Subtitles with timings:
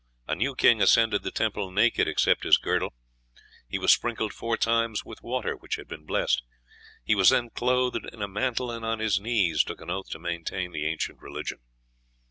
[0.27, 2.95] A new king ascended the temple naked, except his girdle;
[3.67, 6.41] he was sprinkled four times with water which had been blessed;
[7.03, 10.17] he was then clothed in a mantle, and on his knees took an oath to
[10.17, 11.59] maintain the ancient religion.